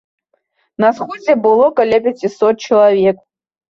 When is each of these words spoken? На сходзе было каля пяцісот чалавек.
На 0.85 0.89
сходзе 1.01 1.37
было 1.45 1.71
каля 1.83 2.03
пяцісот 2.09 2.55
чалавек. 2.69 3.27